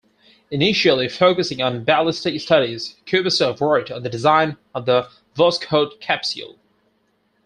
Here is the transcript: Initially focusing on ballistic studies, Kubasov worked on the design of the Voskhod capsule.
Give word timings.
Initially 0.49 1.07
focusing 1.07 1.61
on 1.61 1.83
ballistic 1.83 2.41
studies, 2.41 2.95
Kubasov 3.05 3.59
worked 3.61 3.91
on 3.91 4.01
the 4.01 4.09
design 4.09 4.57
of 4.73 4.87
the 4.87 5.07
Voskhod 5.35 5.99
capsule. 5.99 6.57